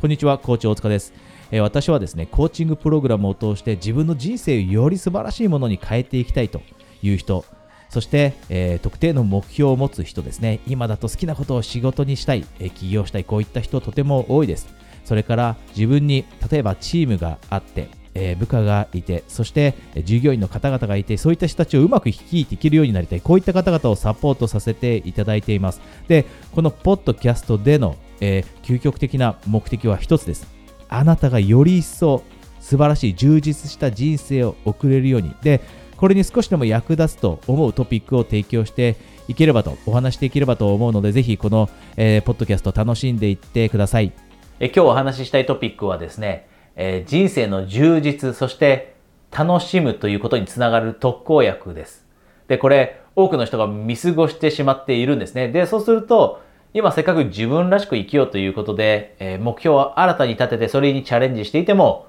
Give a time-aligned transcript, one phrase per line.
[0.00, 1.12] こんにちは、コーチ大塚です。
[1.50, 6.62] え、私はですね、コーチングプログラムを通して自分の人生をより素晴らしいものに変えていきたいと
[7.02, 7.44] いう人、
[7.90, 14.74] そして、えー、特定の目標を持つ人ですね、今だと好きなことを仕事にしたい、え、起業したい、こういった人とても多いです。
[15.04, 25.82] それから自分に例えばチームがあって、えー、部下がいて、そしてえ従業員の方々がいて、そういった人たちをうまく率いていけるようになりたい、こういった方々をサポートさせていただいています。
[26.08, 30.46] で、このポッドキャストでの、えー、究極的な目的は一つです。
[30.88, 32.22] あなたがより一層
[32.60, 35.34] 素晴らしい充実した人生を送れるように。
[35.42, 35.60] で、
[35.96, 38.96] これに少しでも役立つと思うトピックを提供して
[39.28, 44.12] いければと、お話していければと思うので、ぜひこの、えー、ポッドキャスト楽しんでいってください。
[44.60, 48.94] え今日お話ししたいトピックはですね、えー、人生の充実、そして
[49.30, 52.06] 楽しむということにつながる特効薬です。
[52.48, 55.48] で、これ、多くの人が見過ごしてしまっているんですね。
[55.48, 56.40] で、そうすると、
[56.72, 62.06] 今せっかく自分らしく生きようということで、えー、目標を新たに立ててそれにチャレンジしていても、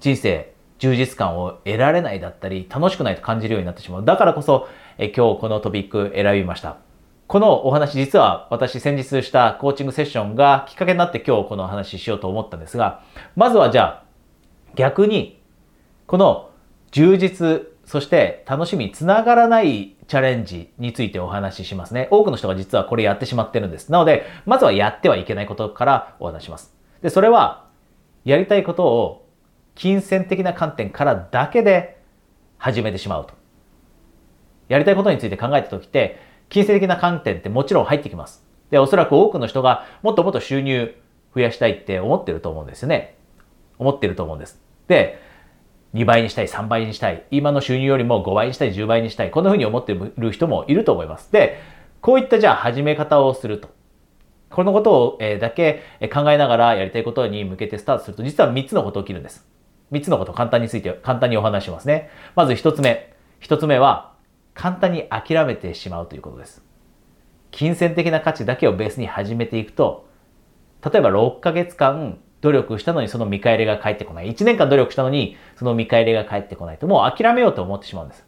[0.00, 4.04] 人生、充実感を得られないだったり、楽しくないと感じるようになってしまう。
[4.04, 6.76] だからこそ、えー、今日このトピック選びました。
[7.26, 13.02] このお話実は私先日したコーチングセッションがきっかけになって今日この話しようと思ったんですが、
[13.36, 14.04] まずはじゃあ
[14.74, 15.40] 逆に
[16.06, 16.50] この
[16.90, 22.08] 充実そして楽しみにつながらないチャレンジについてお話ししますね。
[22.10, 23.90] 多くの人が実はこれやってしまってるんです。
[23.90, 26.76] なので、まずはやってはいけないことからお話します。
[27.00, 27.70] で、それは
[28.26, 29.26] やりたいことを
[29.74, 31.98] 金銭的な観点からだけで
[32.58, 33.32] 始めてしまうと。
[34.68, 38.44] やりたいことについて考えた時って、金銭的な観点ってもちろん入ってきます。
[38.70, 40.94] で、おそらく多くの人がもっともっと収入
[41.34, 43.16] 増やしたいって思ってると思うんですよね。
[43.78, 44.60] 思ってると思うんです。
[44.88, 45.18] で、
[45.94, 51.30] 2倍にしたい、3倍にしたい、今の収入よりも5倍にしたい、10倍にしたい、こんな風に思っている人もいると思います。
[51.32, 51.60] で、
[52.00, 53.68] こういったじゃあ始め方をすると。
[54.50, 55.82] このことを、えだけ
[56.12, 59.46] 考えながらやりたいことに向けてスタートすると、実は3つのこと起きるんです。
[59.92, 62.10] 3つのこと簡単について、簡単にお話しますね。
[62.34, 63.14] まず1つ目。
[63.40, 64.12] 1つ目は、
[64.54, 66.62] 簡単に諦めてしまうということです。
[67.50, 70.08] 金銭的な価値だけをベースに始めていくと、
[70.84, 74.30] 例えば6ヶ月間努力したのにその見返りが返ってこない。
[74.30, 78.26] 1年間努力したのにその見返りが返ってこないと、もう諦めようと思ってしまうんです。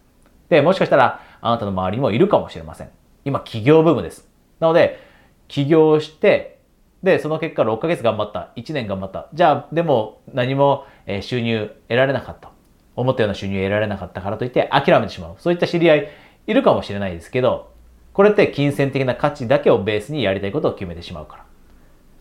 [0.49, 2.91] で、もしかしたらあなたの周りにもいるかもしれません。
[3.25, 4.29] 今、起業ブームです。
[4.61, 5.01] なので、
[5.49, 6.59] 起業して、
[7.03, 8.51] で、その結果6ヶ月頑張った。
[8.57, 9.29] 1年頑張った。
[9.35, 10.87] じゃあ、でも何も
[11.21, 12.51] 収入得られなかった。
[12.97, 15.35] 思ったような収入得られなかったからといって諦めてしまう。
[15.39, 16.09] そういった知り合い
[16.47, 17.73] いるかもしれないですけど、
[18.13, 21.45] これって金銭的な価値だけをベースにやりたいことを決めてしまうから。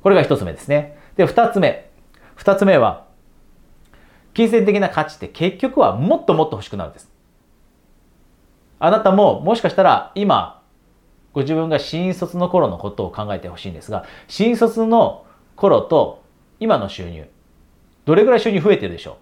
[0.02, 0.98] これが一つ目ですね。
[1.16, 1.90] で、二つ目。
[2.36, 3.06] 二つ目は、
[4.34, 7.12] 金銭的な価値って結局はもっともっと欲しくなるんです。
[8.80, 10.62] あなたももしかしたら今、
[11.34, 15.26] ご自分が新卒の頃のことを考えてほしいんですが、新卒の
[15.56, 16.24] 頃と
[16.60, 17.28] 今の収入、
[18.06, 19.16] どれぐらい収入増えてるでしょう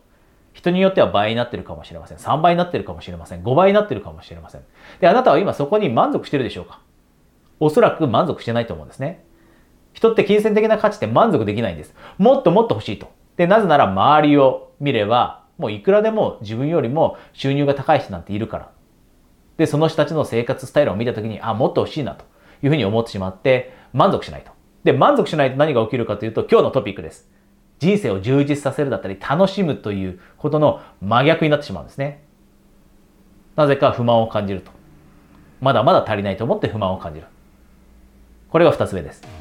[0.54, 2.18] 人によっては倍になってるかもしれません。
[2.18, 3.44] 3倍になってるかもしれません。
[3.44, 4.62] 5倍になってるかもしれません。
[5.00, 6.82] で、あなたは今そこに満足してるでしょうか
[7.60, 9.24] おそらく満足してないと思うんですね。
[9.94, 11.94] 人って金銭的な価値って満足できないんです。
[12.18, 13.12] もっともっと欲しいと。
[13.38, 18.70] で、なぜなら周りを見れば、もういくらでも自分よりも収入が高い人なんているから。
[19.58, 22.26] で、その人たちの生活スタイルを見たときに、あ、もっと欲しいなと
[22.64, 24.52] いうふうに思ってしまって、満足しないと。
[24.84, 27.30] で、満足しないと何が起きるかというと、今日のトピックです。
[27.80, 32.24] 人生を充実させるだったり楽しむということの真逆になってしまうんですね。
[33.56, 34.72] なぜか不満を感じると。
[35.62, 37.28] まだまだ足りないと思って不満を感じる。
[38.50, 39.41] これが2つ目です。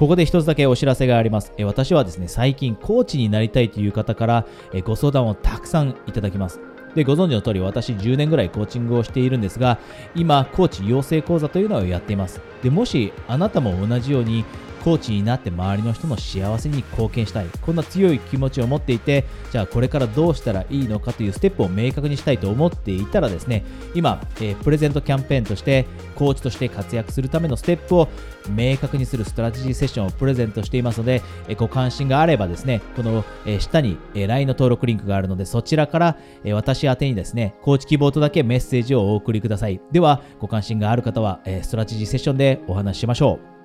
[0.00, 1.52] ここで一つだけお知らせがあります。
[1.58, 6.58] え私はですね、最近コーチになりたいという方からえご相談をたくさんいただきます。
[6.94, 9.78] で、ご存知の通り私10年ぐらいコーチングをしているんですが、
[10.14, 12.40] 今、コーチ養成講座というのをやっています。
[12.62, 14.46] で、もしあなたも同じように
[14.84, 17.46] コーチになって周りの人の幸せに貢献したい。
[17.60, 23.64] こんな強い気持ちを持っていてじゃあこれからどうしたらいいのかというステップを明確にしたいと思っていたらですね
[23.94, 28.08] 今、えー、プレゼントキャンペーンとしてコーチとして活躍するためのステップを
[28.48, 39.80] 明確にするストラテジーセッションをプレゼントしていますので、えー、ご関心があればですねこの、えー、下に、え LINE の登録リンクがあるのでそちらから、え私宛にですねコーチ希望とだけメッセージをお送りください。
[39.92, 43.59] ではご関心がある方は、えストラテジーセッションでお話ししましょう。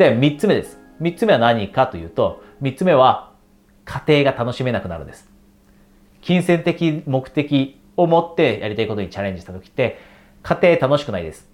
[0.00, 0.78] で、3つ目です。
[1.02, 3.32] 3つ目は何かというと、3つ目は
[3.84, 5.28] 家庭が楽しめなくなるんです。
[6.22, 9.98] 金銭的目的を持ってやりたいことにチャレンジした時って、
[10.42, 11.46] 家庭楽しくないです。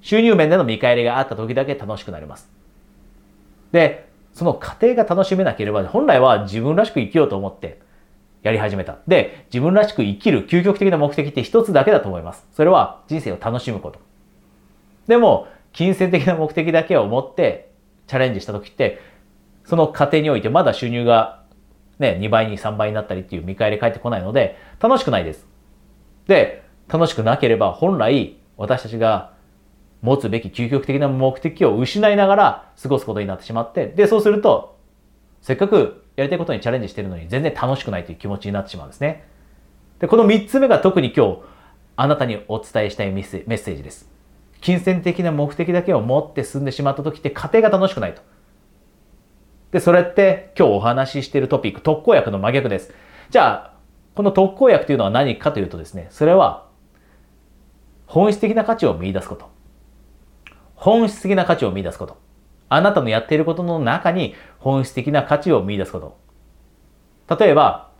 [0.00, 2.48] 収入面での見返りがあった時だけ楽しくなります。
[3.72, 7.80] で、その家庭が楽しめなければ、本来は自分らしく生きようと思って
[8.44, 8.98] やり始めた。
[9.08, 12.46] で、自分らしく生きる究極的な目的って一つだけだと思います。
[12.52, 13.98] それは人生を楽しむこと。
[15.08, 17.70] でも、金銭的な目的だけを持って
[18.06, 19.00] チャレンジした時って
[19.64, 21.40] その過程においてまだ収入が
[22.00, 25.46] ね、2倍に3倍になったりっていう見返り返ってこないので、楽しくないです。
[26.26, 29.34] で、楽しくなければ本来私たちが
[30.00, 34.78] 持つべき究極的な目的を失いながら過ごすことになってしまって、で、そうすると、
[35.42, 39.28] せっかくやりたいことにチャレンジしてるのに全然楽しくないという気持ちになってしまうんですね。
[39.98, 41.38] で、この3つ目が特に今日
[41.96, 44.10] あなたにお伝えしたいメッセージです。
[44.60, 48.22] 金銭的な目的だけを持って進んでしまった時って家庭が楽しくないと。
[49.72, 52.92] で、それって今日お話ししているトピック、特効薬の真逆です。
[53.30, 53.74] じゃあ、
[54.14, 56.66] この特効薬というのは何かというとですね、それは
[58.06, 59.48] 本質的な価値を見出すこと。
[60.74, 62.18] 本質的な価値を見出すこと。
[62.68, 66.16] あなたのやっていることの中に本質的な価値を見出すこ
[67.28, 67.36] と。
[67.36, 67.90] 例えば、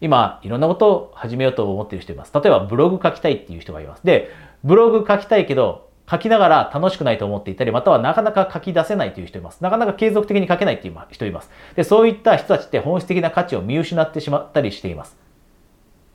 [0.00, 2.32] 今、いろんなことを始めようと思っている人います。
[2.34, 4.04] 例えば、ブログ書きたいっていう人がいます。
[4.04, 4.30] で、
[4.62, 9.62] ブログ書きたいけど、書きながら楽しくないと思っていたり、またはなかなか書き出せないという人います。
[9.62, 11.50] なかなか継続的に書けないっていう人います。
[11.74, 15.16] で、そういった人たちって本質的な価値を見失ってしまったりしています。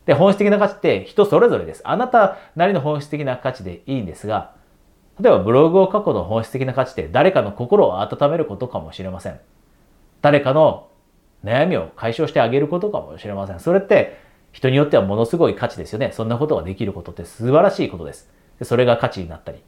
[0.05, 1.81] で、本質的な価値って人それぞれです。
[1.85, 4.53] あなたなりの本質的な価値でいいんですが、
[5.19, 9.39] 例えばブログを書くの本質的な価値って誰かの心を温めることかもしれません。
[10.21, 10.87] 誰かの
[11.43, 13.59] 悩みを解消してあげることかもしれません。
[13.59, 14.19] それって
[14.51, 16.11] 人によってはものすごい価値ですよね。
[16.13, 18.29] そんなことができることって素晴らしいことです。
[18.57, 19.61] でそれが価値になったり。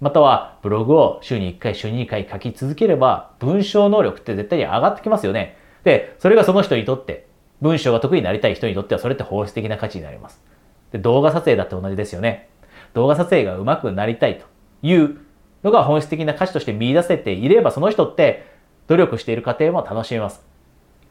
[0.00, 5.56] またはブログを週に1回、週に2回書き続ければ文章能力って絶対に上がってきますよね。
[5.84, 7.26] で、それがその人にとって、
[7.60, 10.42] 文章が得意になりたい人にとってはそれって本質的な価値になります。
[10.92, 12.48] で動画撮影だって同じですよね。
[12.92, 14.46] 動画撮影が上手くなりたいと
[14.82, 15.18] いう
[15.62, 18.46] のが本質的な価値として見出せていれば、その人って
[18.88, 20.44] 努力している過程も楽しめます。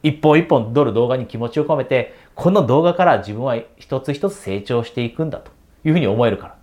[0.04, 5.52] 一本一本撮る動画に気持ちを込めて、この動画から自分は一つ一つ成長していくんだと
[5.84, 6.56] いうふうに思えるから。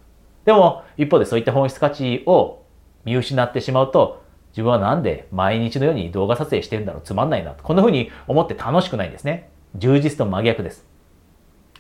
[0.45, 2.63] でも、一方でそういった本質価値を
[3.05, 7.53] 見失ってしまうと、自分はなんで毎日のように動画撮影してるんだろうつまんないな。
[7.53, 9.49] こんなふうに思って楽しくないんですね。
[9.77, 10.85] 充実と真逆です。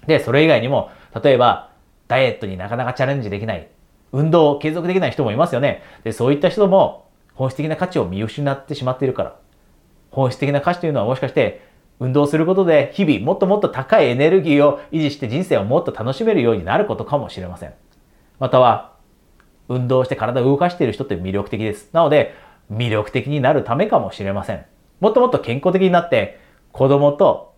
[0.07, 0.91] で、それ以外にも、
[1.23, 1.71] 例えば、
[2.09, 3.69] ダイエットになかなかチャレンジできない。
[4.13, 5.83] 運動を継続できない人もいますよね。
[6.05, 9.37] で、そういった人も本質的な価値を見失ってしまっているから。
[10.11, 11.67] 本質的な価値というのはもしかして
[11.99, 17.73] 運動することで日々もっともっと高いエネルギーを維持して人生をもっと楽しめるようになることかもしれません。
[18.43, 18.91] または、
[19.69, 21.91] 運動して体を動かしている人って魅力的です。
[21.93, 22.35] なので、
[22.73, 24.67] 魅力的になるためかもしれません。
[24.99, 26.41] もっともっと健康的になって、
[26.73, 27.55] 子供と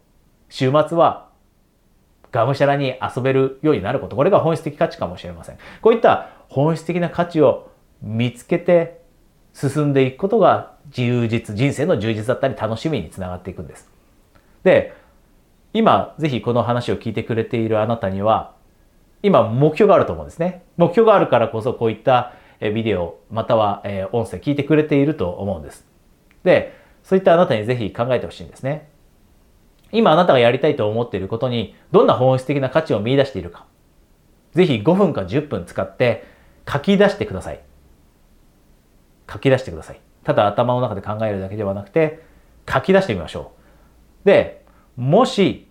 [0.50, 1.30] 週末は
[2.32, 4.16] がむしゃらに遊べるようになること。
[4.16, 5.58] これが本質的価値かもしれません。
[5.80, 7.70] こういった本質的な価値を
[8.02, 9.00] 見つけて
[9.54, 13.88] 進んでいくことが充実、人生の充実だったり楽しみにつながっていくんです。
[14.64, 14.94] で、
[15.72, 18.53] 今ぜひこの話を聞いてくれているあなたには、
[19.24, 20.64] 今目標があると思うんですね。
[20.76, 23.82] 目標があるからこそこういったビデオまたは
[24.12, 25.86] 音声聞いてくれていると思うんです。
[26.44, 28.90] で、そういったあなたにぜひ考えてほしいんですね。
[29.92, 33.64] 今あなたがやりたいと思っていることにどんな本質的な価値を見出しているか。
[34.52, 36.26] ぜひ5分か10分使って
[36.70, 37.60] 書き出してください。
[39.32, 40.00] 書き出してください。
[40.22, 42.22] ただ頭の中で考えるだけではなくて
[42.70, 43.52] 書き出してみましょ
[44.24, 44.26] う。
[44.26, 44.64] で、
[44.96, 45.63] もし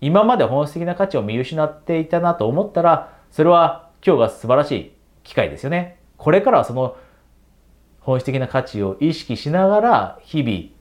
[0.00, 4.92] 今まで本質的な価値を見失っていたなと思ったらそれは今日が素晴らしい
[5.24, 5.98] 機会ですよね。
[6.16, 6.96] これからはその
[8.00, 10.80] 本質的な価値を意識しながら日々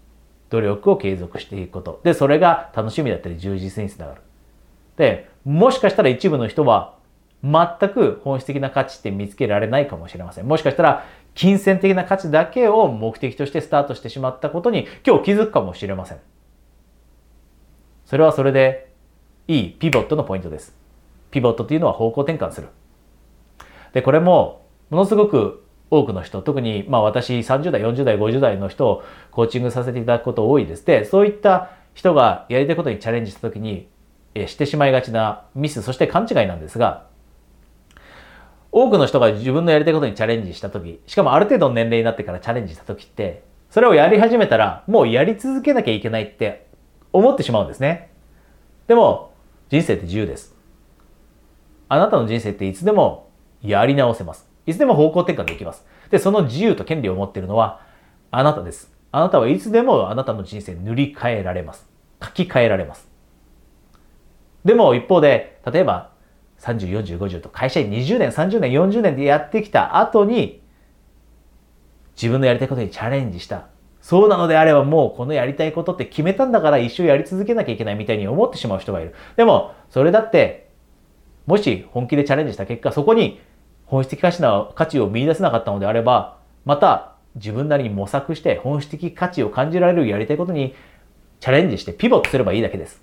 [0.49, 2.01] 努力を継続していくこと。
[2.03, 4.21] で、それが楽しみだったり充実につながる。
[4.97, 6.95] で、もしかしたら一部の人は
[7.43, 10.47] 全く本質的な価値って見つけられないかもしれません。
[10.47, 11.05] もしかしたら
[11.35, 16.19] 金銭的な価値だけを目的としてスタートしてしまったことに今日気づくかもしれません。
[18.05, 18.88] それはそれで
[19.49, 20.77] いいピボットのポイントです。
[21.31, 22.67] ピボットというのは方向転換する。
[23.93, 30.85] で、これもものすごく多くの人、特にまあ私30代、40代、50代の人をコーチングさせていただくこと多いです。
[30.85, 33.89] で、そういった人がやりたいことにチャレンジした時に、
[34.35, 37.07] えしてしまいがちなミス、そして勘違いなんですが、
[38.71, 43.41] 多くの人が自分のやりたいことにチャレンジした時、しかもある程度の年齢になってからチャレンジした時って、
[43.71, 46.67] それをやり始めたらもうやり続けなきゃいけないって
[47.13, 48.11] 思ってしまうんですね。
[48.85, 49.28] でも、
[49.69, 50.55] 人生って自由です。
[51.87, 53.29] あなたの人生っていつでも
[53.61, 54.47] やり直せます。
[54.65, 55.85] いつでも方向転換できます。
[56.09, 57.81] で、その自由と権利を持っているのは
[58.31, 58.91] あなたです。
[59.11, 61.87] あなたはいつでもあなたの人生塗り替えられます。
[62.23, 63.09] 書き換えられます。
[64.65, 66.11] でも一方で、例えば
[66.59, 70.61] 30、40、50と会社員20年、30年、40年でやってきた後に
[72.15, 73.67] 自分のやりたいことにチャレンジした。
[74.01, 79.13] そうなのであればもうこのやりたいことって決めたんだから一生やり続けなきゃいけないみたいに思ってしまう人がいる。
[79.35, 80.69] でもそれだって
[81.45, 83.41] もし本気でチャレンジした結果そこに
[83.85, 90.75] 本質的価値な価値を見出せなかったのであれば、また自分なりに模索して本質的価値を感じられるやりたいことに
[91.39, 93.01] チャレンジしてピボットすればいいだけです。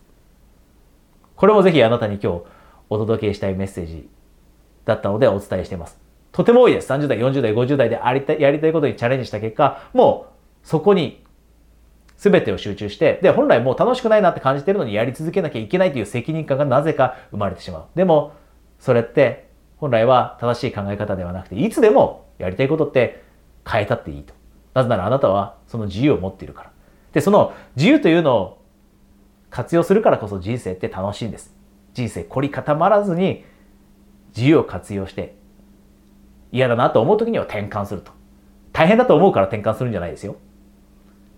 [1.35, 2.43] これもぜひあなたに今日
[2.89, 4.09] お届けしたいメッセージ
[4.85, 5.99] だったのでお伝えしています。
[6.31, 6.93] とても多いです。
[6.93, 10.36] 30代、40代、50代でありたやりたいことにチャレンジした結果、もう
[10.67, 11.23] そこに
[12.17, 17.85] 全てを集中して、で、本来もう楽しくないなって感じてるのにやり続けなきゃいけないという責任感がなぜか生まれてしまう。
[17.95, 18.33] でも、
[18.81, 23.23] それって本来は正しい考え方ではなくて、いつでもやりたいことって
[23.65, 24.35] 変えたっていいと。
[24.75, 26.73] なぜならあなたはその自由を持っているから。
[27.13, 28.63] で、その自由というのを
[29.51, 31.55] 活用するからこそ人生って楽しいんです。
[31.95, 33.45] 人生凝り固まらずに
[34.37, 35.37] 自由を活用して
[36.51, 38.11] 嫌だなと思う時には転換すると。
[38.73, 40.35] 大変だと思うから転換するんじゃないですよ。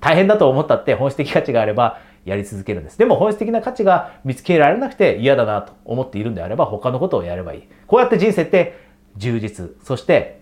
[0.00, 2.98] 大変だと思ったって本質的価値があればやり続けるんです。
[2.98, 7.62] でも本質的な価値が見つけられなくて嫌だなと思っているんであれば他のことをやればいい。
[7.86, 8.78] こうやって人生って
[9.16, 10.40] 充実、そして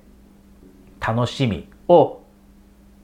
[1.01, 2.21] 楽しみを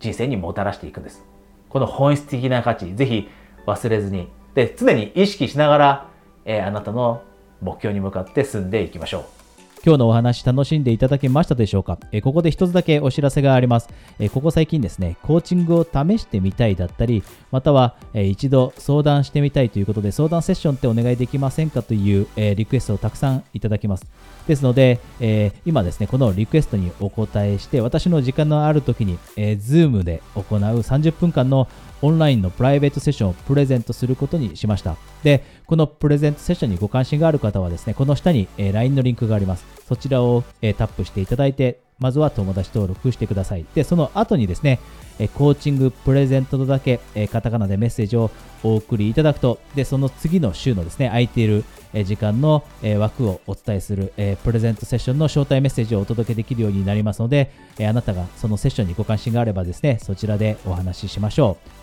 [0.01, 1.23] 人生にもたらしていくんです。
[1.69, 3.29] この本質的な価値、ぜひ
[3.67, 6.09] 忘れずに、で、常に意識しながら、
[6.45, 7.23] えー、あなたの
[7.63, 9.42] 目標に向かって進んでいきましょう。
[9.85, 13.89] 今日のお話楽しんでいただけましたでしょうか、えここで一つだけお知らせがあります、
[14.21, 24.07] えここ最近ですね、コーチングを試してみたいだったり、または、え一度相談してみたいということで、相談セッションってお願いできませんかという、えリクエストをたくさんいただきます。
[24.47, 31.67] ですので、え、今ですね、このリクエストにお答えして、私の時間のある時に、えー、Zoom で行う30分間の
[32.03, 34.97] オンラインのプライベートセッションをプレゼントすることにしました。
[35.25, 39.72] で、このプレゼントセッションにご関心がある方はですね、この下に、え、LINE のリンクがあります。
[39.89, 43.65] そちらを、え、タップしていただいて、まずは友達登録してください。
[43.75, 44.81] で、その後にですね、
[45.19, 48.31] えコーチングプレゼントとだけ、えカタカナでメッセージを
[48.65, 51.65] お送りいただくと、で、その次の週のですね、空いている
[52.05, 52.65] 時間の
[52.99, 54.13] 枠をお伝えする
[54.43, 57.51] プレゼントセッションの招待メッセージをお届けできるようになりますので、
[57.81, 61.82] あなたがそのセッションにご関心があればですね、そちらでお話ししましょう。